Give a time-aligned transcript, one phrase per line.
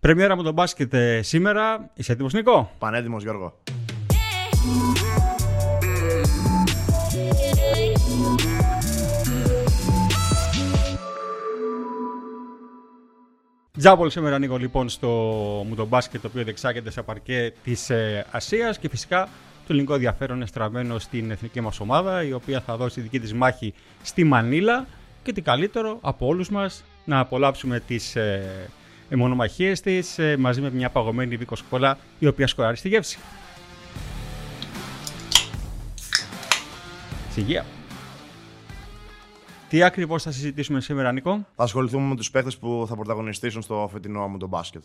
[0.00, 1.90] Πρεμιέρα μου τον μπάσκετ ε, σήμερα.
[1.94, 3.62] Είσαι έτοιμος Νίκο; Πανέτοιμος Γιώργο.
[13.78, 15.08] Τζάμπολ σήμερα Νίκο λοιπόν στο
[15.68, 19.24] μου τον μπάσκετ το οποίο διεξάγεται σε παρκέ της ε, Ασίας και φυσικά
[19.66, 23.34] το ελληνικό ενδιαφέρον είναι στραμμένο στην εθνική μας ομάδα η οποία θα δώσει δική της
[23.34, 24.86] μάχη στη Μανίλα
[25.22, 28.16] και τι καλύτερο από όλους μας να απολαύσουμε τις
[29.10, 33.18] ε, μονομαχίες της ε, μαζί με μια παγωμένη βίκοσκόλα η οποία σκοράρει στη γεύση.
[37.30, 37.64] Συγεία.
[39.68, 43.88] Τι ακριβώς θα συζητήσουμε σήμερα, Νίκο; Θα ασχοληθούμε με τους παίχτες που θα πρωταγωνιστήσουν στο
[43.92, 44.82] φετινό μου τον μπάσκετ.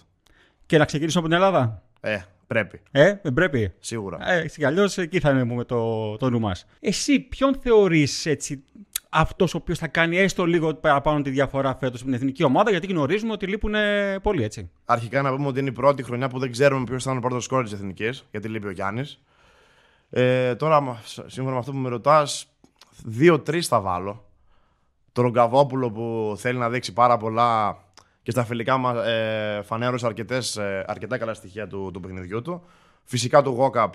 [0.65, 2.17] Και να ξεκινήσουμε από την Ελλάδα; Ε,
[2.47, 2.81] πρέπει.
[2.91, 3.73] Ε, δεν πρέπει.
[3.79, 4.31] Σίγουρα.
[4.31, 6.65] Ε, κι αλλιώς εκεί θα είναι το, το νου μας.
[6.79, 8.63] Εσύ, ποιον θεωρείς έτσι
[9.09, 12.87] αυτός ο οποίος θα κάνει έστω λίγο παραπάνω τη διαφορά φέτος στην εθνική ομάδα, γιατί
[12.87, 13.73] γνωρίζουμε ότι λείπουν
[14.21, 14.71] πολύ έτσι.
[14.85, 17.21] Αρχικά να πούμε ότι είναι η πρώτη χρονιά που δεν ξέρουμε ποιος θα είναι ο
[17.21, 19.21] πρώτος σκόρ της εθνικής, γιατί λείπει ο Γιάννης.
[20.09, 22.47] Ε, τώρα, σύμφωνα με αυτό που με ρωτάς,
[23.05, 24.25] δύο-τρεις θα βάλω.
[25.11, 27.77] Τον Ρογκαβόπουλο που θέλει να δείξει πάρα πολλά
[28.21, 32.63] και στα φιλικά μας ε, φανέρωσε αρκετές, ε, αρκετά καλά στοιχεία του, του παιχνιδιού του.
[33.03, 33.93] Φυσικά το Γόκαπ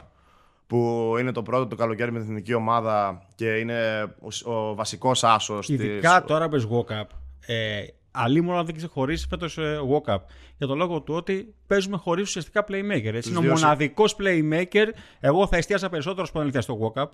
[0.70, 4.08] που είναι το πρώτο το καλοκαίρι με την εθνική ομάδα και είναι
[4.44, 5.68] ο, ο βασικός άσος.
[5.68, 6.28] Ειδικά της...
[6.28, 7.04] τώρα πες Walkup.
[7.46, 10.18] Ε, Αλλήμον να δεν ξεχωρίσει φέτος ε, Walkup.
[10.56, 13.12] Για τον λόγο του ότι παίζουμε χωρίς ουσιαστικά playmaker.
[13.14, 13.30] Έτσι.
[13.30, 14.86] Είναι ο μοναδικός playmaker.
[15.20, 17.08] Εγώ θα εστίασα περισσότερο στην αλήθεια στο Walkup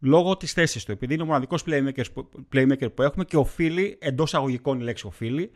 [0.00, 0.92] λόγω της θέσης του.
[0.92, 2.04] Επειδή είναι ο μοναδικός playmaker,
[2.54, 5.50] playmaker που έχουμε και οφείλει, εντός αγωγικών η λέξη οφείλει,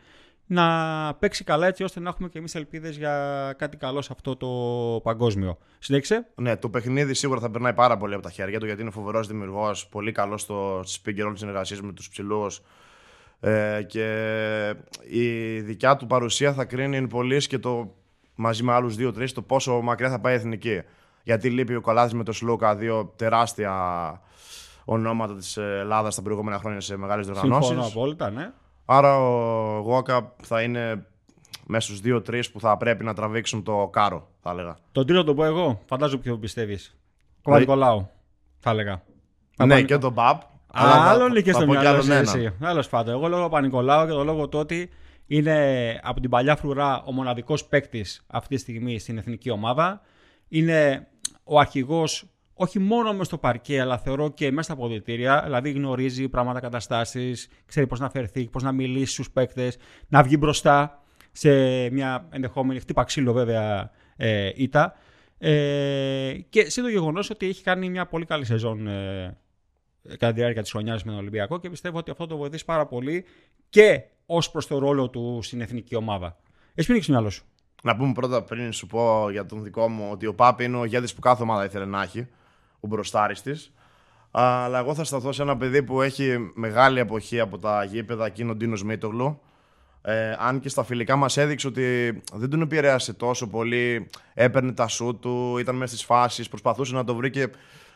[0.51, 4.35] να παίξει καλά έτσι ώστε να έχουμε και εμείς ελπίδες για κάτι καλό σε αυτό
[4.35, 4.47] το
[5.03, 5.57] παγκόσμιο.
[5.79, 6.27] Συνέχισε.
[6.35, 9.27] Ναι, το παιχνίδι σίγουρα θα περνάει πάρα πολύ από τα χέρια του γιατί είναι φοβερός
[9.27, 12.61] δημιουργός, πολύ καλός στο speaker όλης συνεργασίας με τους ψηλούς.
[13.39, 14.75] Ε, και
[15.09, 17.95] η δικιά του παρουσία θα κρίνει πολύ και το
[18.35, 20.81] μαζί με άλλους δύο-τρει το πόσο μακριά θα πάει η εθνική.
[21.23, 23.73] Γιατί λείπει ο Κολάδης με το Σλούκα, δύο τεράστια
[24.85, 27.65] ονόματα της Ελλάδας τα προηγούμενα χρόνια σε μεγάλες διοργανώσεις.
[27.65, 28.51] Συμφωνώ απόλυτα, ναι.
[28.91, 31.05] Άρα ο Γουόκα θα είναι
[31.65, 34.77] μέσα στους δύο-τρεις που θα πρέπει να τραβήξουν το κάρο, θα έλεγα.
[34.91, 35.81] Τον τρίτο το πω εγώ.
[35.85, 36.99] Φαντάζομαι ποιο πιστεύεις.
[37.41, 38.09] Κολλά Νικολάου,
[38.59, 39.01] θα έλεγα.
[39.65, 40.41] Ναι, και τον Μπαπ.
[40.73, 42.09] Άλλον και στο μυαλό σου.
[42.59, 43.13] Τέλο πάντων.
[43.13, 44.89] Εγώ λόγω Πανικολάου και το λόγο του ότι
[45.25, 50.01] είναι από την παλιά φρουρά ο μοναδικός παίκτης αυτή τη στιγμή στην εθνική ομάδα.
[50.47, 51.07] Είναι
[51.43, 52.25] ο αρχηγός
[52.61, 55.41] όχι μόνο μες στο παρκέ, αλλά θεωρώ και μέσα στα αποδητήρια.
[55.43, 59.77] Δηλαδή γνωρίζει πράγματα, καταστάσεις, ξέρει πώς να φερθεί, πώς να μιλήσει στους παίκτες,
[60.07, 61.49] να βγει μπροστά σε
[61.89, 64.93] μια ενδεχόμενη χτύπα ξύλο βέβαια ε, ήττα.
[65.37, 69.37] Ε, και σύντο γεγονός ότι έχει κάνει μια πολύ καλή σεζόν ε,
[70.03, 72.85] κατά τη διάρκεια της χρονιάς με τον Ολυμπιακό και πιστεύω ότι αυτό το βοηθήσει πάρα
[72.85, 73.25] πολύ
[73.69, 76.37] και ως προς το ρόλο του στην εθνική ομάδα.
[76.75, 77.43] Εσύ μην έχεις μυαλό σου.
[77.83, 80.85] Να πούμε πρώτα πριν σου πω για τον δικό μου ότι ο Πάπη είναι ο
[80.85, 82.27] ηγέτη που κάθε ομάδα ήθελε να έχει
[82.79, 83.51] ο μπροστάρη τη.
[84.31, 88.51] Αλλά εγώ θα σταθώ σε ένα παιδί που έχει μεγάλη εποχή από τα γήπεδα, εκείνο
[88.51, 89.39] ο Ντίνος Μίτογλου.
[90.01, 94.87] Ε, αν και στα φιλικά μας έδειξε ότι δεν τον επηρέασε τόσο πολύ, έπαιρνε τα
[94.87, 97.49] σου του, ήταν μέσα στις φάσεις, προσπαθούσε να το βρει και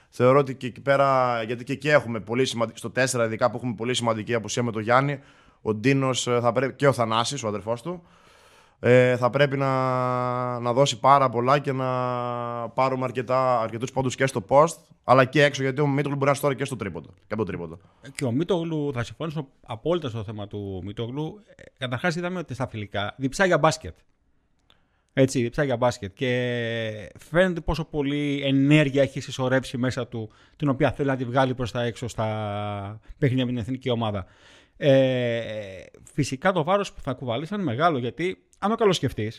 [0.09, 3.57] θεωρώ ότι και εκεί πέρα, γιατί και εκεί έχουμε πολύ σημαντική, στο 4 ειδικά που
[3.57, 5.19] έχουμε πολύ σημαντική απουσία με τον Γιάννη,
[5.61, 8.03] ο Ντίνος ε, και ο Θανάσης, ο αδερφός του,
[8.85, 9.69] ε, θα πρέπει να,
[10.59, 11.85] να δώσει πάρα πολλά και να
[12.69, 16.35] πάρουμε αρκετά, αρκετούς πόντους και στο post αλλά και έξω γιατί ο Μίτογλου μπορεί να
[16.35, 17.09] στόρει και στο τρίποντο.
[17.09, 17.79] Και από το τρίποντο.
[18.15, 21.41] Και ο Μίτογλου, θα συμφωνήσω απόλυτα στο θέμα του Μίτογλου.
[21.55, 23.95] Ε, Καταρχάς είδαμε ότι στα φιλικά διψάει για μπάσκετ.
[25.13, 26.13] Έτσι, διψάει για μπάσκετ.
[26.13, 31.53] Και φαίνεται πόσο πολύ ενέργεια έχει συσσωρεύσει μέσα του, την οποία θέλει να τη βγάλει
[31.53, 34.25] προς τα έξω στα παιχνίδια με την εθνική ομάδα.
[34.77, 39.31] Ε, φυσικά το βάρος που θα κουβαλήσαν είναι μεγάλο γιατί, άμα καλώ σκεφτεί,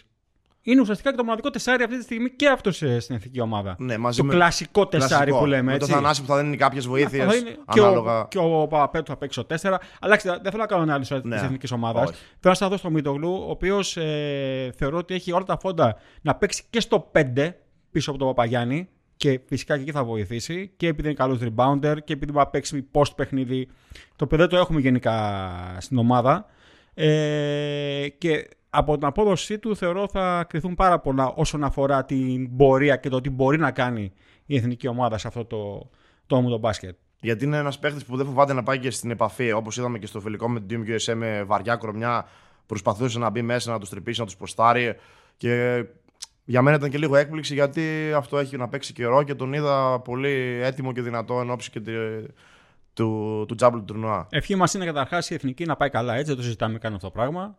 [0.67, 3.77] είναι ουσιαστικά και το μοναδικό τεσάρι αυτή τη στιγμή και αυτός στην εθνική ομάδα.
[3.79, 4.33] Ναι, μαζί το με...
[4.33, 5.63] κλασικό τεσάρι που λέμε.
[5.63, 5.89] Με έτσι.
[5.89, 7.43] το Θανάση που θα δίνει κάποιες βοήθειες.
[7.73, 9.75] Και ο, και ο Παπαπέτου θα παίξει το 4.
[10.01, 11.37] Αλλά δεν θέλω να κάνω ανάλυση ναι.
[11.37, 12.11] τη εθνικής ομάδας.
[12.11, 16.35] Θέλω να σταθώ στο Μητογλου, ο οποίος ε, θεωρώ ότι έχει όλα τα φόντα να
[16.35, 17.51] παίξει και στο 5
[17.91, 21.97] πίσω από τον Παπαγιάννη και φυσικά και εκεί θα βοηθήσει και επειδή είναι καλός rebounder
[22.05, 23.69] και επειδή θα παίξει post παιχνίδι.
[24.17, 25.43] Το παιδί το έχουμε γενικά
[25.81, 26.47] στην ομάδα.
[26.95, 32.97] Ε, και από την απόδοσή του θεωρώ θα κρυθούν πάρα πολλά όσον αφορά την πορεία
[32.97, 34.13] και το τι μπορεί να κάνει
[34.47, 35.91] η εθνική ομάδα σε αυτό το,
[36.27, 36.97] το όμο το μπάσκετ.
[37.21, 39.53] Γιατί είναι ένας παίχτης που δεν φοβάται να πάει και στην επαφή.
[39.53, 42.29] Όπως είδαμε και στο φιλικό με την Team USA με βαριά κρομιά.
[42.67, 44.97] Προσπαθούσε να μπει μέσα, να τους τρυπήσει, να τους προστάρει.
[45.37, 45.85] Και
[46.45, 50.01] για μένα ήταν και λίγο έκπληξη γιατί αυτό έχει να παίξει καιρό και τον είδα
[50.01, 51.81] πολύ έτοιμο και δυνατό εν ώψη και
[52.93, 54.27] του, του τζάμπλου του τουρνουά.
[54.31, 57.07] Ευχή μας είναι καταρχάς η εθνική να πάει καλά έτσι, δεν το συζητάμε καν αυτό
[57.07, 57.59] το πράγμα.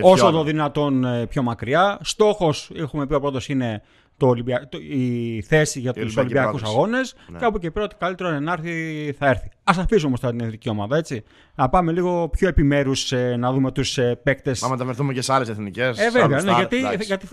[0.00, 1.98] όσο το δυνατόν ε, πιο μακριά.
[2.02, 3.82] Στόχος, έχουμε πει ο πρώτος, είναι
[4.16, 4.68] το Ολυμπια...
[4.68, 4.78] το...
[4.78, 7.14] η θέση για τους Ολυμπιακούς Αγώνες.
[7.28, 7.38] Ναι.
[7.38, 9.46] Και από εκεί πέρα, ότι καλύτερο είναι να έρθει, θα έρθει.
[9.46, 11.24] Α αφήσουμε όμως την εθνική ομάδα, έτσι.
[11.54, 14.62] Να πάμε λίγο πιο επιμέρους ε, να δούμε τους ε, παίκτες.
[14.62, 15.98] Να μεταφερθούμε και σε άλλες εθνικές.
[15.98, 17.28] Ε, βέβαια, ναι, γιατί, γιατί,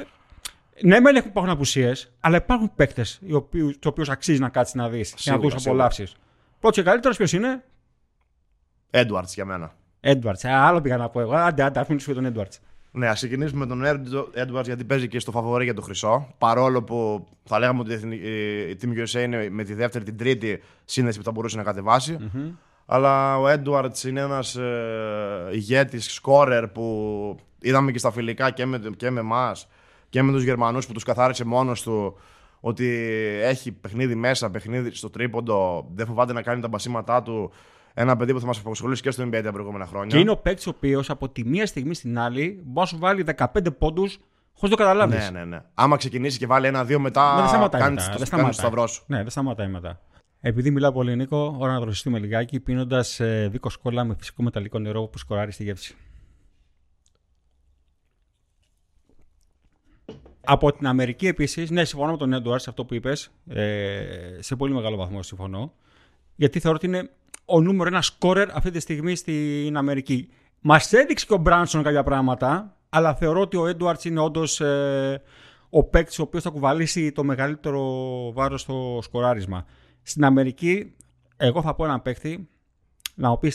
[0.81, 3.49] ναι, μεν υπάρχουν απουσίες, αλλά υπάρχουν παίκτες του
[3.85, 6.07] οποίου αξίζει να κάτσει να δεις και να του απολαύσει.
[6.59, 7.63] Πρώτος και καλύτερος ποιος είναι;
[8.89, 9.75] Έντουαρτ για μένα.
[9.99, 10.45] Έντουαρτ.
[10.45, 11.33] Άλλο πήγα να πω εγώ.
[11.33, 12.53] Άντε, άντε, αφήνει τον Έντουαρτ.
[12.91, 13.85] Ναι, ας ξεκινήσουμε με τον
[14.33, 16.27] Έντουαρτ γιατί παίζει και στο φαβορή για το χρυσό.
[16.37, 17.93] Παρόλο που θα λέγαμε ότι
[18.71, 22.17] η Team USA είναι με τη δεύτερη, την τρίτη σύνδεση που θα μπορούσε να κατεβασει
[22.85, 28.79] Αλλά ο Έντουαρτ είναι ένας ε, ηγέτης, σκόρερ που είδαμε και στα φιλικά και με,
[28.97, 29.67] και με εμάς
[30.09, 32.17] και με τους Γερμανούς που τους καθάρισε μόνος του
[32.59, 32.87] ότι
[33.41, 37.51] έχει παιχνίδι μέσα, παιχνίδι στο τρίποντο, δεν φοβάται να κάνει τα μπασίματά του.
[37.93, 40.15] Ένα παιδί που θα μας απασχολήσει και στο NBA τα προηγούμενα χρόνια.
[40.15, 42.97] Και είναι ο παίκτης ο οποίος από τη μία στιγμή στην άλλη μπορεί να σου
[42.97, 43.45] βάλει 15
[43.77, 44.19] πόντους
[44.53, 45.31] χωρίς το καταλάβεις.
[45.31, 45.61] Ναι, ναι, ναι.
[45.73, 47.33] Άμα ξεκινήσει και βάλει ένα-δύο μετά.
[47.33, 47.81] Ναι, δεν σταματάει.
[47.81, 47.95] Κάνει
[48.45, 49.03] το σταυρός σου.
[49.07, 50.01] Ναι, δεν σταματάει μετά.
[50.39, 54.79] Επειδή μιλάω πολύ, Νίκο, ώρα να δροσιστούμε λιγάκι πίνοντας ε, δίκος κόλλα με φυσικό μεταλλικό
[54.79, 55.95] νερό που σκοράρει στη γεύση.
[60.49, 63.31] Από την Αμερική επίσης, ναι, συμφωνώ με τον Έντουαρ σε αυτό που είπες.
[63.47, 64.03] Ε,
[64.39, 65.73] σε πολύ μεγάλο βαθμό συμφωνώ.
[66.35, 67.09] Γιατί θεωρώ ότι είναι
[67.45, 70.29] ο νούμερο ένα σκόρερ αυτή τη στιγμή στην Αμερική.
[70.61, 75.21] Μας έδειξε και ο Μπράνσον κάποια πράγματα, αλλά θεωρώ ότι ο Έντουαρτ είναι όντως ε,
[75.69, 77.81] ο παίκτης ο οποίος θα κουβαλήσει το μεγαλύτερο
[78.33, 79.65] βάρος στο σκοράρισμα.
[80.01, 80.95] Στην Αμερική,
[81.37, 82.49] εγώ θα πω έναν παίκτη
[83.15, 83.53] να μου πει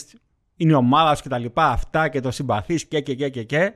[0.55, 3.73] είναι ομάδας και τα λοιπά, αυτά και το συμπαθείς και, και, και, και, και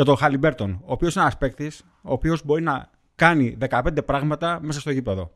[0.00, 4.58] για τον Χαλιμπέρτον, ο οποίος είναι ένας παίκτης, ο οποίος μπορεί να κάνει 15 πράγματα
[4.62, 5.30] μέσα στο γήπεδο.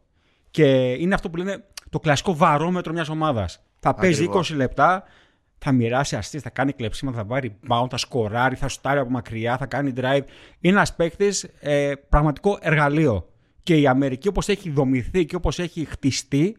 [0.50, 3.62] Και είναι αυτό που λένε το κλασικό βαρόμετρο μιας ομάδας.
[3.78, 5.04] Θα παίζει 20 λεπτά,
[5.58, 9.56] θα μοιράσει αστεί, θα κάνει κλεψίματα, θα πάρει bounce, θα σκοράρει, θα σουτάρει από μακριά,
[9.56, 10.22] θα κάνει drive.
[10.60, 13.28] Είναι ένας παίκτης ε, πραγματικό εργαλείο.
[13.62, 16.56] Και η Αμερική, όπως έχει δομηθεί και όπως έχει χτιστεί,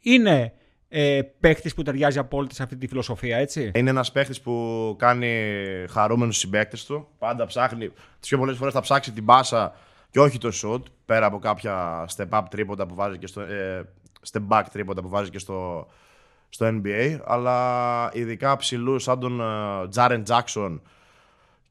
[0.00, 0.52] είναι
[0.96, 5.28] ε, παίχτης που ταιριάζει απόλυτα σε αυτή τη φιλοσοφία, έτσι; Είναι ένας παίχτης που κάνει
[5.90, 7.08] χαρούμενους συμπαίκτες του.
[7.18, 7.88] Πάντα ψάχνει.
[8.20, 9.74] Τις πιο πολλές φορές θα ψάξει την μπάσα
[10.10, 10.80] και όχι το shoot.
[11.04, 13.40] Πέρα από κάποια step up τρίποντα που βάζει και στο.
[13.40, 13.88] Ε,
[14.32, 15.86] step back τρίποντα που βάζει και στο,
[16.48, 17.18] στο NBA.
[17.24, 19.40] Αλλά ειδικά ψηλούς σαν τον
[19.90, 20.82] Τζάρεν Τζάξον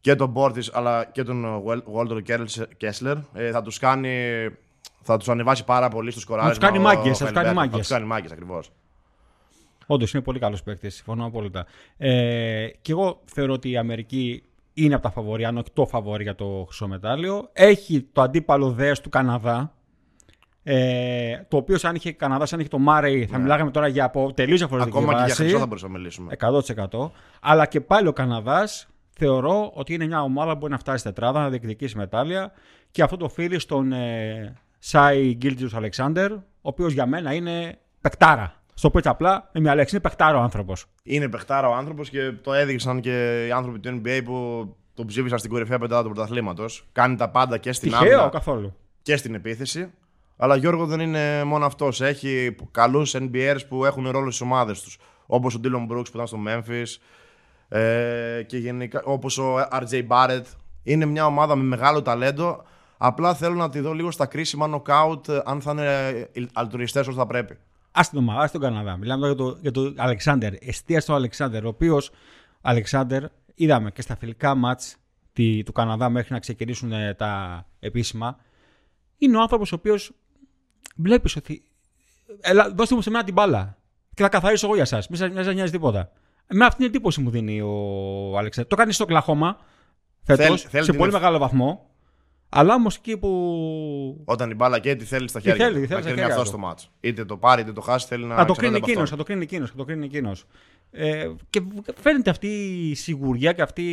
[0.01, 1.63] και τον Μπόρτη αλλά και τον
[1.95, 2.21] Walter
[2.77, 3.17] Κέσλερ
[3.51, 4.17] θα τους κάνει.
[5.01, 6.53] Θα τους ανεβάσει πάρα πολύ στο σκοράρισμα.
[6.53, 7.13] Θα τους κάνει μάγκε.
[7.13, 8.71] Θα τους κάνει μάγκες ακριβώς.
[9.85, 11.65] Όντως είναι πολύ καλός παίκτης, συμφωνώ απόλυτα.
[11.97, 14.43] Ε, και εγώ θεωρώ ότι η Αμερική
[14.73, 17.49] είναι από τα φαβορή, αν όχι το φαβορή για το χρυσό μετάλλιο.
[17.53, 19.73] Έχει το αντίπαλο δέο του Καναδά.
[20.63, 23.43] Ε, το οποίο, αν είχε Καναδά, αν είχε το Μάρεϊ, θα ναι.
[23.43, 25.25] μιλάγαμε τώρα για από τελείως διαφορετική Ακόμα βάση.
[25.25, 26.35] και για χρυσό θα μπορούσαμε να μιλήσουμε.
[26.91, 27.09] 100%.
[27.41, 31.07] Αλλά και πάλι ο Καναδάς θεωρώ ότι είναι μια ομάδα που μπορεί να φτάσει στη
[31.07, 32.51] τετράδα, να διεκδικήσει μετάλλια.
[32.91, 38.62] Και αυτό το φίλει στον ε, Σάι Γκίλτζιους Αλεξάνδρ, ο οποίος για μένα είναι πεκτάρα.
[38.73, 40.85] Στο πω έτσι απλά, με μια λέξη, είναι παιχτάρο ο άνθρωπος.
[41.03, 45.37] Είναι παιχτάρο ο άνθρωπος και το έδειξαν και οι άνθρωποι του NBA που τον ψήφισαν
[45.37, 46.87] στην κορυφαία πεντάδα του πρωταθλήματος.
[46.91, 48.75] Κάνει τα πάντα και στην Τυχαίο, καθόλου.
[49.01, 49.91] και στην επίθεση.
[50.37, 52.01] Αλλά Γιώργο δεν είναι μόνο αυτός.
[52.01, 54.97] Έχει καλούς NBAers που έχουν ρόλο στις ομάδες τους.
[55.25, 56.85] Όπως ο Dylan Brooks που ήταν στο Memphis.
[57.67, 60.43] Ε, και γενικά όπως ο RJ Barrett.
[60.83, 62.63] Είναι μια ομάδα με μεγάλο ταλέντο.
[62.97, 67.25] Απλά θέλω να τη δω λίγο στα κρίσιμα νοκάουτ αν θα είναι αλτουριστέ όσο θα
[67.25, 67.57] πρέπει.
[67.95, 68.97] Άστε τον, άστε τον Καναδά.
[68.97, 70.53] Μιλάμε για τον για το Αλεξάνδερ.
[70.59, 72.11] Εστία στο Αλεξάνδερ, ο οποίος
[72.61, 73.23] Αλεξάνδερ
[73.55, 74.95] είδαμε και στα φιλικά μάτς
[75.65, 78.37] του Καναδά μέχρι να ξεκινήσουν ε, τα επίσημα.
[79.17, 80.11] Είναι ο άνθρωπος ο οποίος
[80.95, 81.63] βλέπεις ότι.
[82.41, 83.77] Έλα, δώστε μου σε μένα την μπάλα
[84.13, 85.03] και θα καθαρίσω εγώ για εσά.
[85.09, 86.11] Μην σας νοιάζει τίποτα.
[86.47, 88.67] Με αυτή την εντύπωση μου δίνει ο Αλεξάνδερ.
[88.67, 89.57] Το κάνει στο Κλαχώμα
[90.23, 91.89] φέτος σε πολύ μεγάλο βαθμό.
[92.55, 94.21] Αλλά όμως εκεί που.
[94.25, 95.65] Όταν η μπάλα και τι θέλει στα χέρια.
[95.65, 96.87] Θέλει, θέλει να κρίνει αυτό στο μάτσο.
[96.99, 98.35] Είτε το πάρει είτε το χάσει, θέλει να.
[98.35, 99.09] Θα το κρίνει εκείνος.
[99.09, 99.69] Θα το κρίνει εκείνος.
[99.69, 100.45] Θα το κρίνει εκείνος.
[100.95, 101.61] Ε, και
[102.01, 102.47] φαίνεται αυτή
[102.89, 103.83] η σιγουριά και αυτή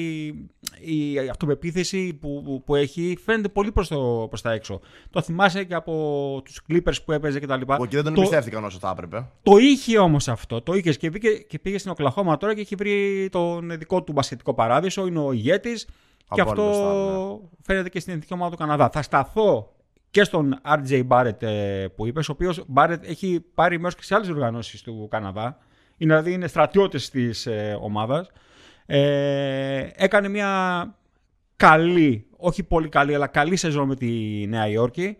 [0.80, 4.80] η αυτοπεποίθηση που, που έχει φαίνεται πολύ προς, το, προς τα έξω.
[5.10, 7.76] Το θυμάσαι και από τους Clippers που έπαιζε και τα λοιπά.
[7.76, 9.26] Και δεν τον εμπιστεύτηκαν όσο θα έπρεπε.
[9.42, 10.60] Το είχε όμως αυτό.
[10.60, 14.12] Το είχες και πήγε, και πήγες στην Οκλαχώμα τώρα και έχει βρει τον δικό του
[14.12, 15.06] μπασκετικό παράδεισο.
[15.06, 15.86] Είναι ο ηγέτης
[16.34, 16.62] και αυτό
[17.42, 17.48] ναι.
[17.62, 18.90] φαίνεται και στην εθνική ομάδα του Καναδά.
[18.90, 19.72] Θα σταθώ
[20.10, 24.14] και στον RJ Barrett ε, που είπες, ο οποίος Barrett έχει πάρει μέρος και σε
[24.14, 25.58] άλλες οργανώσεις του Καναδά.
[25.96, 28.30] Είναι, δηλαδή είναι στρατιώτε της ε, ομάδας.
[28.86, 30.94] Ε, έκανε μια
[31.56, 34.08] καλή, όχι πολύ καλή, αλλά καλή σεζόν με τη
[34.48, 35.16] Νέα Υόρκη.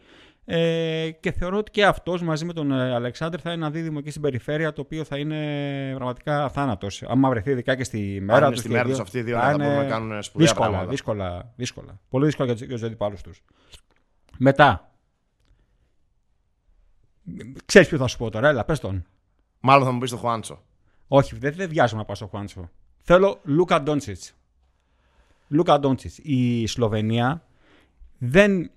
[0.53, 3.97] Ε, και θεωρώ ότι και αυτός μαζί με τον ε, Αλεξάνδρ θα είναι ένα δίδυμο
[4.01, 6.89] εκεί στην περιφέρεια το οποίο θα είναι πραγματικά θάνατο.
[7.09, 8.57] Αν βρεθεί ειδικά και στη μέρα του.
[8.57, 10.91] Στη μέρα τους αυτοί οι δύο θα μπορούν να κάνουν σπουδαία δύσκολα, πράγματα.
[10.91, 12.01] Δύσκολα, δύσκολα.
[12.09, 13.43] Πολύ δύσκολα για τους αντιπάλους τους.
[14.39, 14.93] Μετά.
[17.65, 19.07] Ξέρεις ποιο θα σου πω τώρα, έλα, πες τον.
[19.61, 20.63] Μάλλον θα μου πεις το Χουάντσο.
[21.09, 22.71] Όχι, δεν, δεν βιάζομαι να πάω στο Χουάντσο.
[23.03, 24.35] Θέλω Λούκα Ντόντσιτς.
[25.49, 26.19] Λούκα Ντόντσιτς.
[26.23, 27.45] Η Σλοβενία
[28.19, 28.71] δεν ε, ε,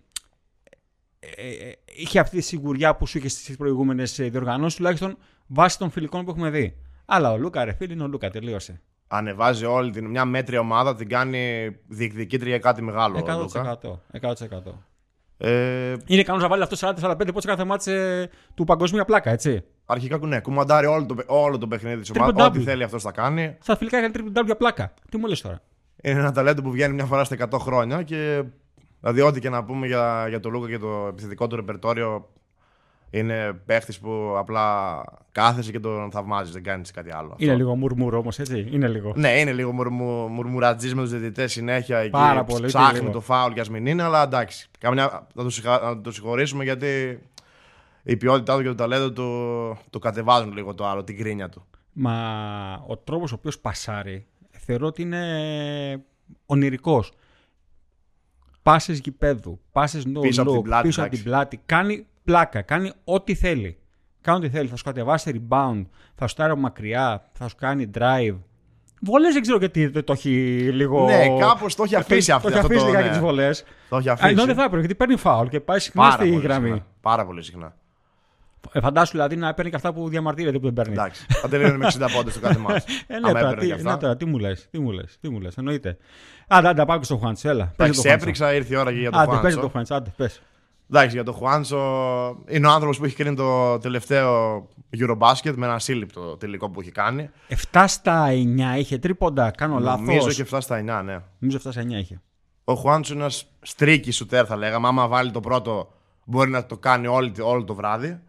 [1.95, 6.31] είχε αυτή τη σιγουριά που σου είχε στις προηγούμενες διοργανώσεις, τουλάχιστον βάσει των φιλικών που
[6.31, 6.75] έχουμε δει.
[7.05, 8.81] Αλλά ο Λούκα, ρε φίλοι, είναι ο Λούκα, τελείωσε.
[9.07, 13.47] Ανεβάζει όλη την μια μέτρια ομάδα, την κάνει διεκδικήτρια για κάτι μεγάλο.
[14.21, 14.29] 100%.
[14.29, 14.33] 100%.
[15.37, 15.95] Ε...
[16.05, 19.63] Είναι ικανός να βάλει αυτό 40-45 πόντους κάθε μάτσε του παγκοσμία πλάκα, έτσι.
[19.85, 22.47] Αρχικά ναι, κουμαντάρει όλο το, όλο το παιχνίδι της ομάδας.
[22.47, 23.57] Ό,τι θέλει αυτός θα κάνει.
[23.61, 24.93] Στα φιλικά έκανε τρίπλου για πλάκα.
[25.11, 25.61] Τι μου λες τώρα;
[26.01, 28.43] Είναι ένα ταλέντο που βγαίνει μια φορά στα 100 χρόνια και
[29.03, 32.29] Δηλαδή, ό,τι και να πούμε για, για το Λούκα και το επιθετικό του ρεπερτόριο,
[33.09, 37.35] είναι παίχτης που απλά κάθεσαι και τον θαυμάζεις, δεν κάνεις κάτι άλλο.
[37.37, 38.67] Είναι λίγο μουρμούρο όμως, έτσι.
[38.71, 39.13] Είναι λίγο.
[39.15, 42.09] Ναι, είναι λίγο μουρμου, μουρμουρατζή με τους διαιτητές συνέχεια.
[42.09, 42.65] Πάρα πολύ.
[42.65, 44.69] Ψάχνει το φάουλ κι ας μην είναι, αλλά εντάξει.
[44.79, 47.19] Καμιά, θα, το το συγχωρήσουμε γιατί
[48.03, 51.65] η ποιότητά του και το ταλέντο του το κατεβάζουν λίγο το άλλο, την κρίνια του.
[51.93, 52.15] Μα
[52.87, 56.03] ο τρόπος ο οποίος πασάρει θεωρώ ότι είναι
[56.45, 57.11] ονειρικός
[58.63, 61.61] πάσες γηπέδου, πάσες no πίσω, από την, πλάτη, πίσω από την πλάτη.
[61.65, 63.77] Κάνει πλάκα, κάνει ό,τι θέλει.
[64.21, 64.67] Κάνει ό,τι θέλει.
[64.67, 68.35] Θα σου κατεβάσει rebound, θα σου τάρει μακριά, θα σου κάνει drive.
[69.01, 70.29] Βολές δεν ξέρω γιατί δεν το έχει
[70.73, 71.05] λίγο.
[71.05, 72.49] Ναι, κάπως το έχει αφήσει αυτό.
[72.49, 73.09] Το έχει αφήσει λίγα ναι.
[73.09, 73.63] τις βολές.
[73.89, 74.29] Το έχει αφήσει.
[74.29, 76.67] Ενώ δεν θα έπρεπε γιατί παίρνει φάουλ και πάει συχνά στη γραμμή.
[76.67, 76.85] Συχνά.
[77.01, 77.75] Πάρα πολύ συχνά.
[78.71, 80.93] Ε, φαντάσου δηλαδή να παίρνει και αυτά που διαμαρτύρεται που δεν παίρνει.
[80.93, 81.25] Εντάξει.
[81.29, 82.83] Θα τελειώνει με 60 πόντε στο κάθε μάτι.
[83.07, 85.57] ε, ναι, τώρα, τι, ναι, τώρα, τι μου λες, τι μου λες, τι μου λες,
[85.57, 85.97] εννοείται.
[86.47, 87.73] Άντε, άντε, πάμε στο Χουάντσο, έλα.
[87.77, 89.47] Εντάξει, έπριξα, ήρθε η ώρα και για το Χουάντσο.
[89.47, 90.41] Άντε, το Χουάντσο, άντε, πες.
[90.89, 91.77] Εντάξει, για το Χουάντσο
[92.47, 94.57] είναι ο άνθρωπος που έχει κρίνει το τελευταίο
[94.97, 97.29] Eurobasket με ένα σύλληπτο τελικό που έχει κάνει.
[97.71, 100.05] 7 στα 9 είχε τρίποντα, κάνω λάθος.
[100.05, 101.19] Νομίζω και 7 στα 9, ναι.
[101.39, 102.21] Νομίζω 7 στα 9 είχε.
[102.63, 104.87] Ο Χουάντσο είναι ένας στρίκι σουτέρ, θα λέγαμε.
[104.87, 105.93] Άμα βάλει το πρώτο,
[106.25, 108.19] μπορεί να το κάνει όλο, όλο το βράδυ.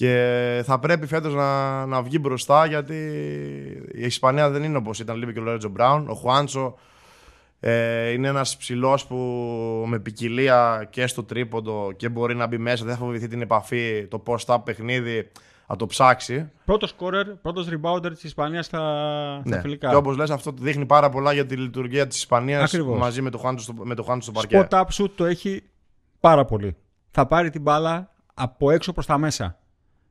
[0.00, 2.94] Και θα πρέπει φέτος να, να βγει μπροστά γιατί
[3.92, 6.08] η Ισπανία δεν είναι όπως ήταν λίγο και ο Λόρετζο Μπράουν.
[6.08, 6.74] Ο Χουάντσο
[7.60, 9.16] ε, είναι ένας ψηλός που
[9.86, 12.84] με ποικιλία και στο τρίποντο και μπορεί να μπει μέσα.
[12.84, 15.30] Δεν θα φοβηθεί την επαφή, το post-up παιχνίδι,
[15.66, 16.50] να το ψάξει.
[16.64, 18.82] Πρώτος scorer, πρώτος rebounder της Ισπανίας στα,
[19.36, 19.52] ναι.
[19.52, 19.88] στα φιλικά.
[19.88, 23.38] Και όπως λες, αυτό δείχνει πάρα πολλά για τη λειτουργία της Ισπανίας μαζί με το
[23.38, 24.66] Χουάντσο στο, με το στο παρκέ.
[24.70, 25.62] Spot up shoot το έχει
[26.20, 26.76] πάρα πολύ.
[27.10, 29.59] Θα πάρει την μπάλα από έξω προς τα μέσα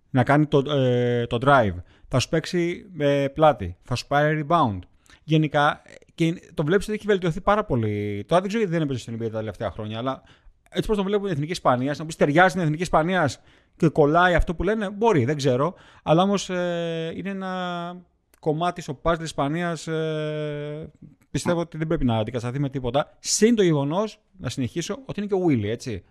[0.10, 1.76] να κάνει το, ε, το drive.
[2.08, 3.78] Θα σου παίξει με πλάτη.
[3.84, 4.80] Θα σου πάρει rebound.
[5.24, 5.82] Γενικά,
[6.16, 8.24] και το βλέπεις ότι έχει βελτιωθεί πάρα πολύ.
[8.28, 10.22] Τώρα δεν ξέρω γιατί δεν έπαιζε στην NBA τα τελευταία χρόνια, αλλά
[10.70, 13.40] έτσι πώ το βλέπουν η Εθνική Ισπανίας, να πεις ταιριάζει στην Εθνική Ισπανίας
[13.78, 15.74] και κολλάει αυτό που λένε, μπορεί, δεν ξέρω.
[16.04, 17.96] Αλλά όμως ε, είναι ένα
[18.40, 19.88] κομμάτι στο πα της Ισπανίας.
[19.88, 20.92] Ε,
[21.32, 23.18] πιστεύω ότι δεν πρέπει να αντικατασταθεί με τίποτα.
[23.20, 26.04] Συν το γεγονός, να συνεχίσω, ότι είναι και ο Willy, έτσι.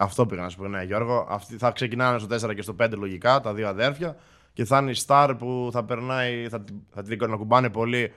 [0.00, 1.26] Αυτό πήγα να σου πω, ναι, Γιώργο.
[1.30, 4.16] Αυτοί θα ξεκινάνε στο 4 και στο 5 λογικά, τα δύο αδέρφια.
[4.52, 6.64] Και θα είναι η Star που θα περνάει, θα,
[6.94, 8.12] θα την να κουμπάνε πολύ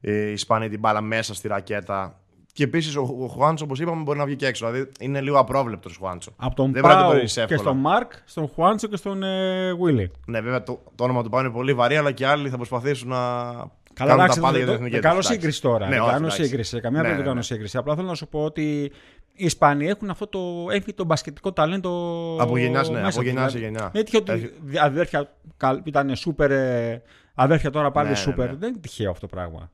[0.00, 2.20] οι Ισπανοί την μπάλα μέσα στη ρακέτα.
[2.52, 4.66] Και επίσης ο, ο Χουάντσο, όπως είπαμε, μπορεί να βγει και έξω.
[4.66, 6.32] Δηλαδή είναι λίγο απρόβλεπτος ο Χουάντσο.
[6.36, 7.12] Από τον Δεν Πάου
[7.46, 10.10] και στον Μαρκ, στον Χουάντσο και στον ε, Βίλι.
[10.26, 13.08] Ναι, βέβαια το, το όνομα του Πάου είναι πολύ βαρύ, αλλά και άλλοι θα προσπαθήσουν
[13.08, 13.18] να.
[13.94, 15.88] Καλά, κάνουν τα πάντα για την εθνική Δεν κάνω σύγκριση τώρα.
[15.88, 16.80] Ναι, δεν κάνω σύγκριση.
[16.80, 17.42] Καμία ναι, δεν ναι, κάνω ναι.
[17.42, 17.76] σύγκριση.
[17.76, 18.92] Απλά θέλω να σου πω ότι
[19.34, 21.90] οι Ισπανοί έχουν αυτό το έμφυτο μπασκετικό ταλέντο.
[22.40, 23.90] Από γενιάς, ναι, από γενιάς σε γενιά.
[23.94, 25.36] Έτυχε ότι αδέρφια
[25.84, 27.02] ήταν σούπερ, ε,
[27.34, 28.46] αδέρφια τώρα πάλι ναι, σούπερ.
[28.46, 28.58] Ναι, ναι.
[28.58, 29.70] Δεν είναι τυχαίο αυτό το πράγμα.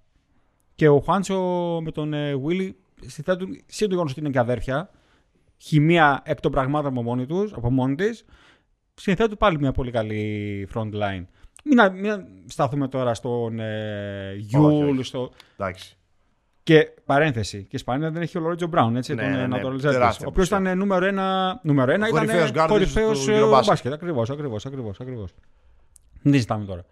[0.75, 1.39] Και ο Χουάντσο
[1.83, 4.91] με τον Βίλι ε, συνθέτουν σύντομα ότι είναι και αδέρφια.
[5.59, 8.25] Χημεία εκ των πραγμάτων από μόνοι τους, από μόνοι της.
[8.95, 11.25] Συνθέτουν πάλι μια πολύ καλή front line.
[11.65, 15.01] Μην, μην σταθούμε τώρα στον ε, Γιούλ.
[15.01, 15.31] Στο...
[15.57, 15.98] Εντάξει.
[16.69, 17.59] Και παρένθεση.
[17.59, 20.47] Και η Ισπανία δεν έχει ο Λορέντζο Μπράουν, έτσι, ναι, τον ναι, ναι, Ο οποίος
[20.47, 21.61] ήταν νούμερο ένα.
[21.63, 22.27] Νούμερο ένα ήταν
[22.67, 23.93] κορυφαίος μπάσκετ.
[23.93, 25.01] Ακριβώς, ακριβώς, ακριβώς.
[25.01, 25.35] Ακριβώς.
[26.23, 26.85] Δεν ζητάμε τώρα.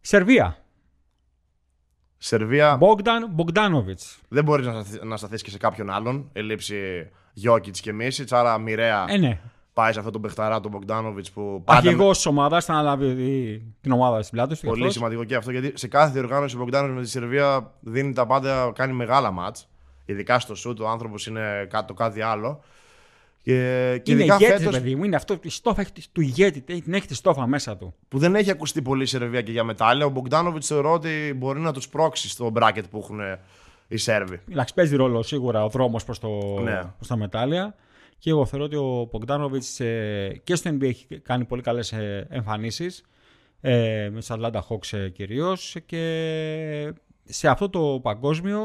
[0.00, 0.56] Σερβία.
[2.16, 2.76] Σερβία.
[2.76, 4.18] Μπόγκταν Μπογκδάνοβιτς.
[4.28, 4.66] Δεν μπορείς
[5.02, 6.30] να σταθεί και σε κάποιον άλλον.
[6.32, 9.04] Ελήψη Γιώκητς και Μίσιτς, άρα μοιραία.
[9.08, 9.40] Ε, ναι
[9.74, 11.62] πάει σε αυτό το παιχταρά του Μπογκδάνοβιτ που.
[11.64, 14.66] Αρχηγός της ομάδας, θα αναλάβει την ομάδα στην πλάτη του.
[14.66, 18.26] Πολύ σημαντικό και αυτό γιατί σε κάθε διοργάνωση ο Μπογκδάνοβιτ με τη Σερβία δίνει τα
[18.26, 19.68] πάντα, κάνει μεγάλα μάτς.
[20.04, 22.60] Ειδικά στο σουτ, ο άνθρωπος είναι το κάτι άλλο.
[23.42, 24.72] Και, και είναι ηγέτης, φέτος...
[24.72, 25.04] παιδί μου.
[25.04, 26.60] Είναι αυτό η στόφα του ηγέτη.
[26.60, 27.94] Την έχει τη στόφα μέσα του.
[28.08, 30.06] Που δεν έχει ακουστεί πολύ η Σερβία και για μετάλλια.
[30.06, 33.20] Ο Μπογκδάνοβιτ θεωρώ ότι μπορεί να τους πρόξει στο μπράκετ που έχουν
[33.88, 34.40] οι Σέρβοι.
[34.50, 36.20] Εντάξει, παίζει ρόλο σίγουρα ο δρόμος προς
[36.62, 36.82] ναι.
[37.08, 37.74] τα μετάλλια.
[38.24, 41.92] Και εγώ θεωρώ ότι ο Πογκδάνοβιτ ε, και στο NBA έχει κάνει πολύ καλές
[42.28, 43.04] εμφανίσεις.
[43.60, 45.76] Ε, με τους Atlanta Hawks ε, κυρίως.
[45.86, 46.92] Και
[47.24, 48.60] σε αυτό το παγκόσμιο,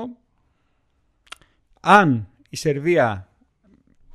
[1.79, 3.29] αν η Σερβία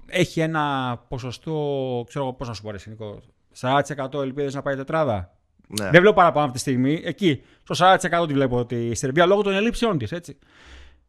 [0.07, 3.21] έχει ένα ποσοστό, ξέρω εγώ πώς να σου πω, Νικό,
[3.61, 5.37] 40% ελπίδες να πάει τετράδα.
[5.67, 5.91] Ναι.
[5.91, 7.03] Δεν βλέπω παραπάνω αυτή τη στιγμή.
[7.05, 10.13] Εκεί, στο 40% τη βλέπω ότι η Σερβία λόγω των ελλείψεών της.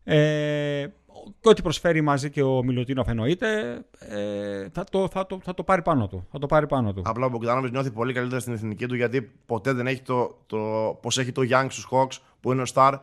[0.04, 0.88] Ε,
[1.42, 5.64] και ό,τι προσφέρει μαζί και ο Μιλουτίνοφ εννοείται, ε, θα, το, θα, το, θα το
[5.64, 6.28] πάρει πάνω του.
[6.32, 7.02] Θα το πάρει πάνω του.
[7.06, 10.58] Απλά ο Μπογκδάνοβιτς νιώθει πολύ καλύτερα στην εθνική του γιατί ποτέ δεν έχει το, το
[11.02, 12.94] πώς έχει το Young στους Hawks που είναι ο Star.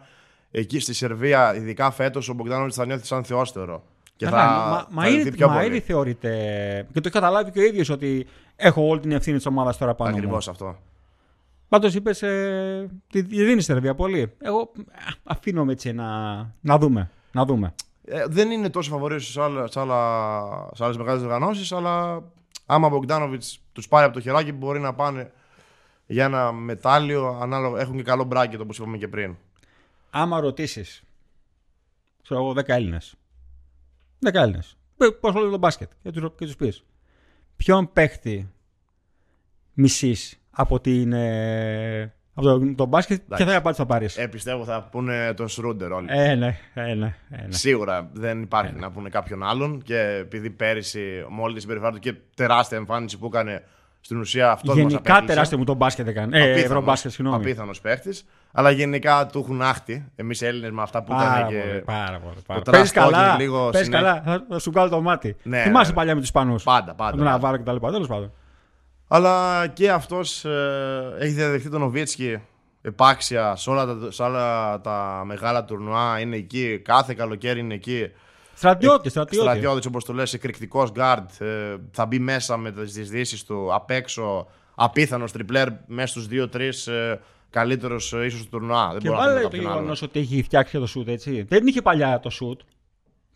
[0.50, 3.83] Εκεί στη Σερβία, ειδικά φέτος, ο Μπογκδάνοβιτς θα νιώθει σαν θεόστερο.
[4.17, 6.31] Και θα, μα, μα, ήδη, πιο μα ήδη θεωρείται.
[6.93, 8.26] Και το έχει καταλάβει και ο ίδιος ότι
[8.57, 10.17] έχω όλη την ευθύνη της ομάδας τώρα πάνω.
[10.17, 10.76] Ακριβώς αυτό.
[11.69, 14.33] Πάντως είπες, ε, τη δίνεις Σερβία πολύ.
[14.41, 14.73] Εγώ
[15.25, 17.11] αφήνω έτσι να, να δούμε.
[17.33, 17.75] Να δούμε.
[18.12, 19.33] Ε, δεν είναι τόσο φαβορή σε,
[19.66, 19.81] σε,
[20.85, 22.25] άλλες μεγάλες οργανώσεις, αλλά
[22.66, 23.42] άμα ο Μπογκδάνοβιτ
[23.73, 25.33] τους πάρει από το χεράκι, μπορεί να πάνε
[26.07, 27.38] για ένα μετάλλιο.
[27.40, 29.37] Ανάλογα, έχουν και καλό μπράκετ όπως είπαμε και πριν.
[30.11, 31.02] Άμα ρωτήσεις,
[32.23, 33.14] ξέρω εγώ, 10 Έλληνες.
[34.26, 34.76] 10 Έλληνες.
[34.97, 36.11] Πώς ασχολούνται το μπάσκετ και
[36.47, 36.85] τους πεις.
[37.57, 38.52] Ποιον παίχτη
[39.73, 40.16] μισή
[40.50, 41.12] από την
[42.35, 44.09] από το, το μπάσκετ και θα απάντηση θα πάρει.
[44.17, 46.07] Ε, πιστεύω θα πούνε τον Σρούντερ όλοι.
[46.11, 47.47] Ε, ναι, ε, ναι, ε, ναι.
[47.49, 48.81] Σίγουρα δεν υπάρχει ε, ναι.
[48.81, 53.19] να πούνε κάποιον άλλον και επειδή πέρυσι με όλη τη συμπεριφορά του και τεράστια εμφάνιση
[53.19, 53.62] που έκανε
[54.01, 56.39] στην ουσία αυτός Γενικά τεράστιο μου τον μπάσκετ έκανε.
[56.39, 57.43] Ε, Ευρωμπάσκετ, συγγνώμη.
[57.43, 58.25] Απίθανος παίχτης.
[58.53, 60.11] Αλλά γενικά του έχουν άχτη.
[60.17, 61.51] Εμείς Έλληνες με αυτά που πάρα έκανε.
[61.51, 61.83] Και...
[61.85, 62.62] Πάρα πολύ.
[62.71, 65.37] Πες καλά, λίγο πες καλά, θα σου κάνω το μάτι.
[65.43, 65.97] Ναι, Θυμάσαι ναι.
[65.97, 67.17] παλιά με τους Ισπανούς; Πάντα, πάντα.
[67.17, 67.77] Τον Ναβάρο κτλ.
[67.77, 68.33] Τέλος πάντων.
[69.14, 72.38] Αλλά και αυτός ε, έχει διαδεχτεί τον Νοβίτσκι
[72.83, 76.21] επάξια σε όλα, τα, σε όλα τα μεγάλα τουρνουά.
[76.21, 78.11] Είναι εκεί, κάθε καλοκαίρι είναι εκεί.
[78.54, 79.50] Στρατιώτης, στρατιώτης.
[79.50, 81.31] Στρατιώτης, όπως το λες, εκρηκτικός γκάρντ.
[81.38, 84.47] Ε, θα μπει μέσα με τις διεισδύσεις του απ' έξω.
[84.75, 87.16] Απίθανος τριπλέρ μέσα στους 2-3 ε,
[87.50, 88.97] καλύτερος ε, ίσως του τουρνουά.
[88.99, 91.42] Και βάλε το γεγονός ότι έχει φτιάξει το σουτ, έτσι.
[91.49, 92.61] Δεν είχε παλιά το σουτ.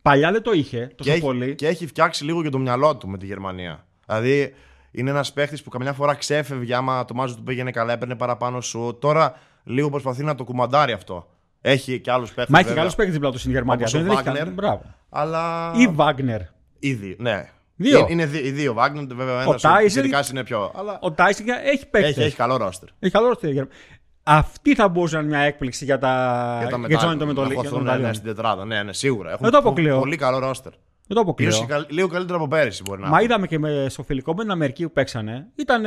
[0.03, 1.45] Παλιά δεν το είχε τόσο και πολύ.
[1.45, 3.87] Έχει, και έχει φτιάξει λίγο και το μυαλό του με τη Γερμανία.
[4.07, 4.55] Δηλαδή
[4.97, 8.61] είναι ένας παίχτης που καμιά φορά ξέφευγε άμα το μάζο του πήγαινε καλά, έπαιρνε παραπάνω
[8.61, 8.97] σου.
[9.01, 11.29] Τώρα λίγο προσπαθεί να το κουμαντάρει αυτό.
[11.61, 12.55] Έχει και άλλους παίχτες.
[12.55, 13.87] Μα έχει και άλλους παίχτες δίπλα τους στην Γερμανία.
[13.91, 14.83] Δεν έχει Μπράβο.
[15.09, 15.73] Αλλά...
[15.77, 16.41] Ή Βάγνερ.
[16.79, 17.51] Ήδη, ναι.
[17.77, 18.07] Δύο.
[18.09, 19.43] Είναι οι δύο Βάγνερ, βέβαια.
[19.43, 20.73] Ένας Τάισεν είναι πιο.
[20.75, 20.99] Αλλά...
[21.01, 22.11] Ο Τάισεν έχει παίχτες.
[22.11, 22.89] Έχει, έχει καλό ρόστερ.
[22.99, 23.65] Έχει καλό ρόστερ.
[24.23, 26.57] Αυτή θα μπορούσε να είναι μια έκπληξη για τα.
[26.61, 27.97] Για τα μετάλλια.
[27.97, 28.65] Ναι, στην τετράδα.
[28.65, 29.33] Ναι, ναι, σίγουρα.
[29.33, 29.99] Έχουν το αποκλείω.
[29.99, 30.73] Πολύ καλό ρόστερ.
[31.07, 31.51] Δεν το αποκλείω.
[31.89, 34.85] Λίγο καλύτερο από πέρυσι μπορεί να Μα είδαμε και με, στο φιλικό με την Αμερική
[34.85, 35.47] που παίξανε.
[35.55, 35.87] Ήταν.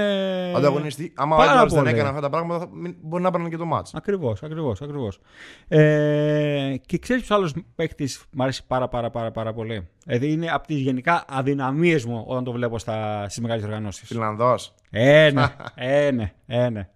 [0.56, 1.14] Ανταγωνιστή.
[1.16, 2.70] Άμα ο Έντουαρτ δεν έκανε αυτά τα πράγματα,
[3.02, 3.94] μπορεί να έπαιρνε και το μάτς.
[3.94, 4.82] Ακριβώς, ακριβώς.
[4.82, 5.20] Ακριβώς.
[5.68, 10.50] Ε, και ξέρεις ποιος άλλος παίκτης μου αρέσει πάρα, πάρα, πάρα, πάρα πολύ; Δηλαδή είναι
[10.52, 14.08] από τις γενικά αδυναμίες μου όταν το βλέπω στις μεγάλες οργανώσεις.
[14.08, 14.74] Φιλανδός.
[14.90, 16.88] Ε, ναι, ε, ναι, ε, ναι.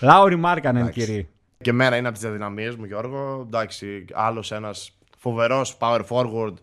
[0.00, 1.26] Λάουρι Μάρκανεν, κύριε.
[1.60, 3.44] Και μέρα είναι από τις αδυναμίες μου, Γιώργο.
[3.46, 6.54] Εντάξει, άλλος ένας φοβερός power forward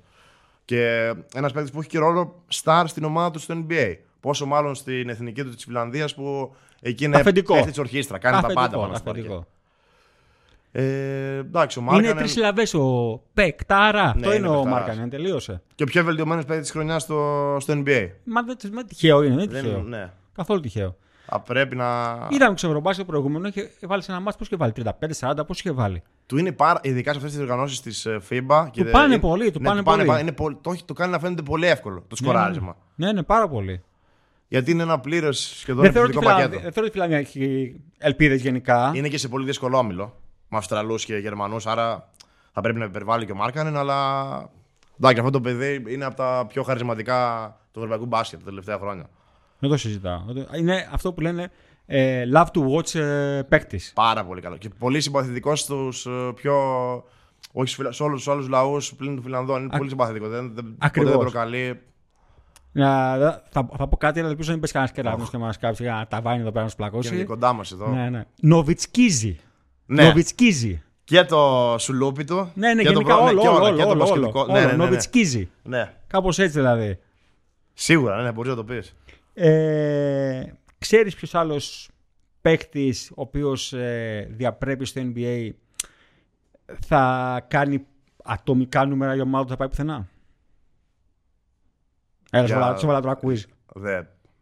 [0.70, 3.96] και ένας παίκτης που έχει και ρόλο star στην ομάδα του στο NBA.
[4.20, 8.18] Πόσο μάλλον στην εθνική του της Φιλανδίας που εκεί είναι παίκτης της ορχήστρα.
[8.18, 9.48] Κάνει αφεντικό, τα πάντα πάνω
[10.72, 12.10] ε, εντάξει, ο Μάρκανεν...
[12.10, 14.04] Είναι τρει συλλαβέ ο Πεκτάρα.
[14.04, 15.62] Ναι, Αυτό είναι, ο Μάρκανεν, τελείωσε.
[15.76, 18.10] Και ο πιο βελτιωμένος παίκτης της χρονιάς στο, στο NBA.
[18.24, 19.82] Μα δεν τυχαίο είναι, δεν τυχαίο.
[19.82, 20.12] Ναι.
[20.36, 20.96] Καθόλου τυχαίο.
[21.30, 22.18] Α, πρέπει να.
[22.30, 24.38] Είδαμε το Ευρωμπάσκετ το προηγούμενο και βάλει ένα μάτι.
[24.38, 24.74] Πώς είχε βάλει,
[25.20, 26.04] 35-40, πώς είχε βάλει.
[26.26, 28.68] Του είναι πάρα, ειδικά σε αυτές τις οργανώσεις της ε, FIBA.
[28.72, 30.20] Και του πάνε είναι, πολύ, του ναι, πάνε, πάνε πολύ.
[30.20, 32.76] Είναι, το, το κάνει να φαίνεται πολύ εύκολο το ναι, σκοράρισμα.
[32.96, 33.84] Ναι, ναι, ναι, πάρα πολύ.
[34.48, 36.50] Γιατί είναι ένα πλήρω σχεδόν ευθυντικό πακέτο.
[36.50, 38.92] Δεν θεωρώ ότι η Φιλανδία έχει ελπίδες γενικά.
[38.96, 42.10] Είναι και σε πολύ δύσκολο όμιλο με Αυστραλούς και Γερμανούς, άρα
[42.54, 44.50] θα πρέπει να υπερβάλλει και ο Μάρκανεν, αλλά.
[45.00, 49.10] Εντάξει, αυτό το παιδί είναι από τα πιο χαρισματικά του ευρωπαϊκού μπάσκετ τα τελευταία χρόνια.
[49.60, 50.22] Δεν το συζητάω.
[50.58, 51.52] Είναι αυτό που λένε
[51.86, 53.92] ε, love to watch ε, παίκτης.
[53.96, 54.58] Πάρα πολύ καλό.
[54.58, 56.56] Και πολύ συμπαθητικός στους ε, πιο.
[57.52, 59.64] Όχι σε όλους τους άλλου λαούς πλην του Φιλανδών.
[59.64, 59.78] Είναι Α...
[59.78, 60.30] πολύ συμπαθητικός.
[60.30, 61.82] Δεν, δεν, δεν προκαλεί.
[62.72, 63.18] Να,
[63.50, 65.94] θα, θα πω κάτι, αλλά ελπίζω να μην πες κανένας κεραυνό και μας κάψει για
[65.94, 67.16] να τα βάνει εδώ πέρα να σπλακώσει.
[67.16, 67.88] Είναι κοντά μας εδώ.
[67.88, 68.26] Ναι, ναι.
[68.42, 69.40] Νοβιτσκίζι.
[69.86, 70.04] Ναι.
[70.04, 70.84] Νοβιτσκίζι.
[71.04, 72.52] Και το σουλούπι του.
[72.54, 74.74] Ναι, ναι, και γενικά το, όλο, όλο, όλο, όλο, όλο, όλο, όλο, ναι, ναι, ναι,
[74.74, 75.50] Νοβιτσκίζι.
[75.64, 75.94] Ναι.
[76.08, 77.00] Κάπως έτσι δηλαδή.
[77.74, 78.96] Σίγουρα, ναι, μπορείς να το πεις.
[79.42, 81.90] Ε, ξέρεις ποιος άλλος
[82.42, 85.50] παίκτης ο οποίος ε, διαπρέπει στο NBA
[86.86, 87.86] θα κάνει
[88.24, 90.08] ατομικά νούμερα η ομάδα του θα πάει πουθενά;
[92.32, 92.78] Έλα, Για...
[92.78, 93.40] σου βάλα το quiz.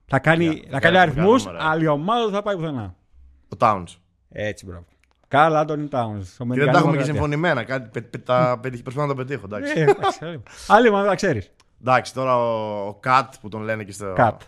[0.05, 2.95] Θα κάνει, θα κάνει αριθμούς, αλλά η ομάδα του θα πάει πουθενά.
[3.43, 3.95] Ο Towns.
[4.29, 4.85] Έτσι, μπράβο.
[5.27, 6.23] Καλά, Άντωνι Towns.
[6.37, 7.63] Και δεν τα έχουμε και συμφωνημένα.
[7.63, 9.45] Κάτι, τα, προσπαθώ να το πετύχω.
[9.45, 9.79] Εντάξει.
[10.19, 11.51] Ε, άλλη ομάδα, ξέρεις.
[11.81, 14.41] Εντάξει, τώρα ο, ο Κατ που τον λένε και στο, Κατ.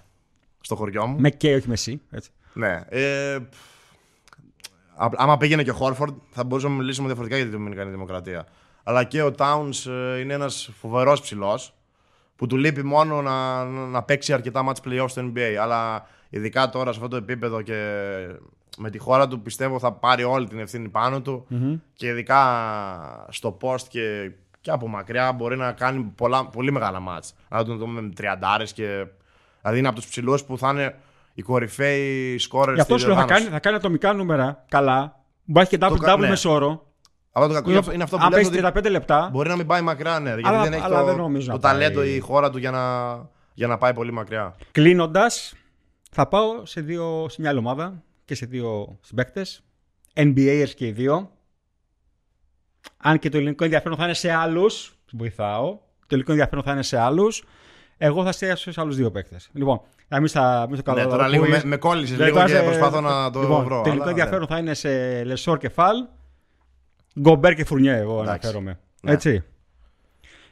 [0.61, 1.19] Στο χωριό μου.
[1.19, 2.01] Με και, όχι με εσύ.
[2.11, 2.29] Έτσι.
[2.53, 2.83] Ναι.
[2.89, 3.37] Ε,
[4.95, 8.45] άμα πήγαινε και ο Χόρφορντ, θα μπορούσαμε να μιλήσουμε διαφορετικά για την Δομινικανή Δημοκρατία.
[8.83, 11.73] Αλλά και ο Towns ε, είναι ένας φοβερός ψηλός
[12.35, 15.53] που του λείπει μόνο να, να παίξει αρκετά match playoff στο NBA.
[15.61, 17.75] Αλλά ειδικά τώρα σε αυτό το επίπεδο και
[18.77, 21.79] με τη χώρα του πιστεύω θα πάρει όλη την ευθύνη πάνω του mm-hmm.
[21.93, 27.35] και ειδικά στο post και, και από μακριά μπορεί να κάνει πολλά, πολύ μεγάλα μάτς.
[27.49, 29.05] Να τον δούμε με τριαντάρες και
[29.61, 30.95] δηλαδή είναι από τους ψηλούς που θα είναι
[31.33, 35.23] οι κορυφαίοι σκόρερ Γι' αυτό σου θα κάνει, θα κάνει ατομικά νούμερα καλά.
[35.43, 36.29] Μπορεί και double double ναι.
[36.29, 36.87] μεσόρο.
[37.31, 39.29] Αλλά το κακό είναι, αυτό που Αν παίζει 35 λεπτά.
[39.31, 40.29] Μπορεί να μην πάει μακριά, ναι.
[40.29, 43.13] Γιατί δεν έχει αλλά το, δεν το ταλέντο η χώρα του για να,
[43.53, 44.55] για να πάει πολύ μακριά.
[44.71, 45.53] Κλείνοντας,
[46.11, 49.63] θα πάω σε, δύο, σε μια άλλη ομάδα και σε δύο συμπαίκτες.
[50.13, 51.31] NBAers και οι δύο.
[52.97, 54.93] Αν και το ελληνικό ενδιαφέρον θα είναι σε άλλους.
[55.11, 55.77] Βοηθάω.
[55.99, 57.43] Το ελληνικό ενδιαφέρον θα είναι σε άλλους.
[58.01, 59.49] Εγώ θα εστιάσω σε άλλους δύο παίκτες.
[59.53, 63.01] Λοιπόν, να μην στα μην το Ναι, τώρα λίγο με, με κόλλησες λίγο και προσπάθω
[63.01, 63.81] να το λοιπόν, βρω.
[63.81, 64.45] Το ελληνικό ενδιαφέρον ναι.
[64.45, 65.95] θα είναι σε Λεσόρ και Φαλ.
[67.19, 68.79] Γκομπέρ και Φουρνιέ, εγώ αναφέρομαι.
[69.01, 69.12] Ναι.
[69.12, 69.43] Έτσι.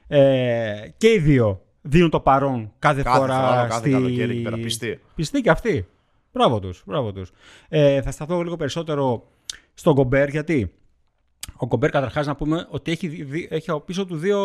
[0.08, 3.48] Ε, και οι δύο δίνουν το παρόν κάθε, κάθε φορά.
[3.48, 4.56] Χρόνο, κάθε καλοκαίρι πέρα.
[4.58, 5.02] Πιστοί.
[5.16, 5.88] Πιστοί και αυτοί.
[6.34, 6.84] Μπράβο τους.
[6.86, 7.32] Μπράβο τους.
[7.70, 9.24] Ε, θα σταθώ λίγο περισσότερο
[9.74, 10.74] στον Γκομπέρ γιατί
[11.56, 14.40] ο Γκομπέρ καταρχάς να πούμε ότι έχει, έχει πίσω του δύο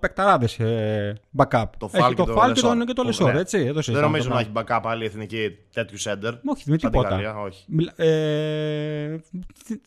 [0.00, 1.64] παικταράδες ε, backup.
[1.78, 3.32] Το Φαλ και, το, και το Λεσόρ.
[3.32, 3.40] Ναι.
[3.40, 6.34] Έτσι, εδώ Δεν νομίζω να έχει backup άλλη εθνική τέτοιου σέντερ.
[6.44, 7.08] Όχι, με τίποτα.
[7.08, 7.64] Γαλλία, όχι.
[7.96, 9.16] Ε,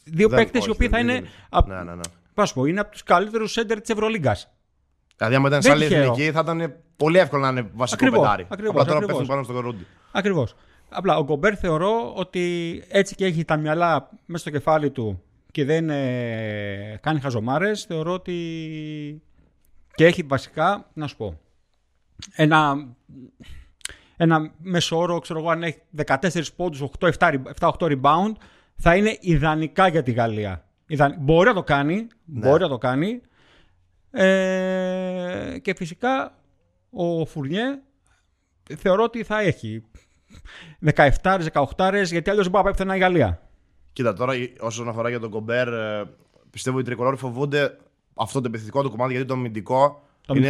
[0.04, 1.24] δύο παίκτες οι οποίοι θα είναι.
[1.66, 2.02] Ναι, ναι, ναι.
[2.34, 4.50] Πας πω, είναι από τους καλύτερους σέντερ της Ευρωλίγκας.
[5.18, 8.46] Δηλαδή, άμα ήταν σε άλλη εθνική, θα ήταν πολύ εύκολο να είναι βασικό ακριβώς, πεντάρι.
[8.50, 9.86] Ακριβώς, Απλά τώρα πέφτουν πάνω στο κορούντι.
[10.12, 10.56] Ακριβώς.
[10.90, 15.66] Απλά ο Γκομπέρ θεωρώ ότι έτσι και έχει τα μυαλά μέσα στο κεφάλι του και
[15.66, 19.22] δεν ε, κάνει χαζομάρες, θεωρώ ότι
[19.96, 21.40] και έχει βασικά, να σου πω,
[22.36, 22.88] ένα,
[24.18, 28.32] ένα μέσο όρο, ξέρω εγώ, αν έχει 14 πόντους, 7-8 rebound,
[28.76, 30.66] θα είναι ιδανικά για τη Γαλλία.
[31.20, 32.48] Μπορεί να το κάνει, ναι.
[32.48, 33.22] μπορεί να το κάνει.
[34.12, 36.38] Ε, και φυσικά
[36.90, 37.82] ο Φουρνιέ
[38.78, 39.84] θεωρώ ότι θα έχει
[40.96, 43.49] 17-18 γιατί αλλιώς δεν μπορεί να πάει πουθενά η Γαλλία.
[43.94, 46.04] Κοίτα, τώρα όσον αφορά για τον Κομπέρ, ε,
[46.50, 47.78] πιστεύω ότι οι τρικολόροι φοβούνται
[48.16, 50.04] αυτό το επιθετικό του κομμάτι γιατί το αμυντικό.
[50.26, 50.48] Το είναι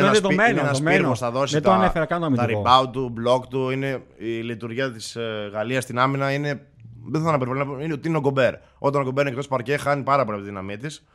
[0.60, 3.70] ένας πύργος, θα δώσει δεν τα, το τα rebound του, block του.
[3.70, 6.62] Είναι, η λειτουργία της ε, Γαλλίας στην άμυνα είναι.
[7.06, 8.54] Δεν θα αναπερβολώ, είναι ότι είναι ο Γκομπέρ.
[8.78, 11.06] Όταν ο Γκομπέρ είναι εκτός παρκέ, χάνει πάρα πολύ από τη δύναμή της.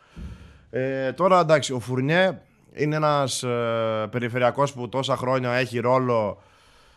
[0.71, 2.41] Ε, τώρα εντάξει, ο Φουρνιέ
[2.73, 6.43] είναι ένας ε, περιφερειακός που τόσα χρόνια έχει ρόλο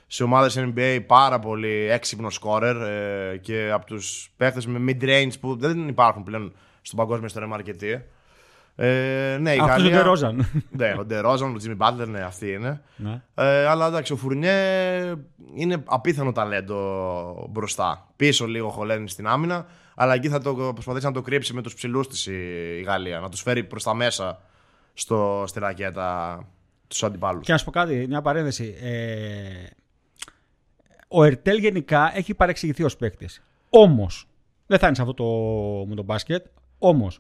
[0.08, 5.56] σε ομάδες NBA πάρα πολύ έξυπνο σκόρερ ε, και από τους παίχτες με mid-range που
[5.56, 8.04] δεν υπάρχουν πλέον στον παγκόσμιο ιστορία αρκετοί.
[8.80, 9.96] Ε, ναι, η Αυτός Γαλλία...
[9.96, 10.64] ο Ντερόζαν.
[10.70, 12.82] ναι, ο Ντερόζαν, ο Τζίμι Μπάτλερ, ναι, αυτοί είναι.
[12.96, 13.22] Ναι.
[13.36, 15.16] Ε, αλλά εντάξει, ο Φουρνιέ
[15.54, 18.08] είναι απίθανο ταλέντο μπροστά.
[18.16, 19.66] Πίσω λίγο χωλένει στην άμυνα,
[19.96, 23.30] αλλά εκεί θα το προσπαθήσει να το κρύψει με τους ψηλούς της η, Γαλλία, να
[23.30, 24.42] τους φέρει προς τα μέσα
[24.94, 26.40] στο, στη ρακέτα
[26.88, 27.46] τους αντιπάλους.
[27.46, 28.76] Και να σου πω κάτι, μια παρένθεση.
[28.82, 29.68] Ε,
[31.08, 33.44] ο Ερτέλ γενικά έχει παρεξηγηθεί ως παίκτης.
[33.70, 34.28] Όμως,
[34.68, 35.26] δεν θα είναι σε αυτό το,
[35.88, 36.46] με τον μπάσκετ.
[36.78, 37.20] Όμως,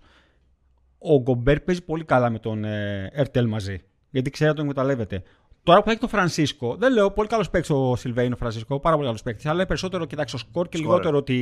[0.97, 3.81] ο Γκομπέρ παίζει πολύ καλά με τον ε, Ερτέλ μαζί.
[4.09, 5.23] Γιατί ξέρει να τον εκμεταλλεύεται.
[5.63, 8.95] Τώρα που έχει τον Φρανσίσκο, δεν λέω πολύ καλός παίκτης ο Σιλβέιν ο Φρανσίσκο, πάρα
[8.95, 11.35] πολύ καλός παίκτης, αλλά περισσότερο κοιτάξει το σκορ και λιγότερο τη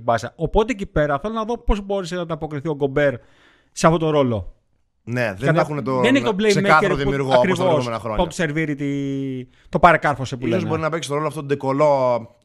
[0.00, 0.32] μπάσα.
[0.36, 3.14] Οπότε εκεί πέρα θέλω να δω πώς μπόρεσε να ανταποκριθεί ο Γκομπέρ
[3.72, 4.54] σε αυτόν τον ρόλο.
[5.10, 5.60] Ναι, δεν Κατα...
[5.60, 8.24] έχουν το δεν έχει τον ξεκάθαρο δημιουργό όπως τα προηγούμενα χρόνια.
[8.24, 8.88] Που σερβίρει τη...
[9.68, 12.36] το παρεκάρφωσε που Ίσως μπορεί να παίξει τον ρόλο αυτόν τον ντεκολό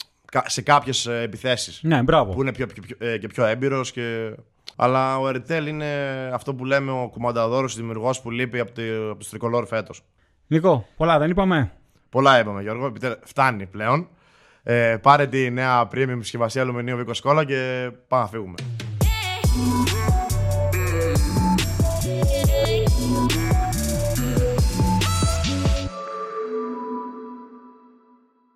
[0.46, 1.80] σε κάποιες επιθέσεις.
[1.84, 2.34] Ναι, μπράβο.
[2.34, 3.92] Που είναι πιο, πιο, πιο, ε, και πιο έμπειρος.
[3.92, 4.36] Και...
[4.76, 5.86] Αλλά ο Ερτέλ είναι
[6.34, 8.72] αυτό που λέμε ο κουμανταδόρος, ο δημιουργός που λείπει από,
[9.10, 10.02] από τους τρικολόρ φέτος.
[10.48, 11.72] Νικό, πολλά δεν είπαμε;
[12.10, 12.92] Πολλά είπαμε, Γιώργο.
[13.24, 14.08] Φτάνει πλέον.
[14.64, 18.56] Ε, πάρε τη νέα premium συσκευασία αλουμινίου Βίκο Σκόλα και πάμε να φύγουμε.